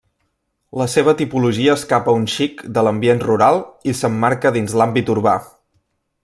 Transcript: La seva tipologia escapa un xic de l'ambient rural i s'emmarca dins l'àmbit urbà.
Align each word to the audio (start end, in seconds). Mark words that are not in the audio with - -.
La 0.81 0.85
seva 0.93 1.13
tipologia 1.19 1.75
escapa 1.79 2.15
un 2.21 2.25
xic 2.37 2.63
de 2.77 2.85
l'ambient 2.87 3.21
rural 3.27 3.61
i 3.93 3.97
s'emmarca 4.01 4.53
dins 4.57 4.75
l'àmbit 4.81 5.15
urbà. 5.17 5.37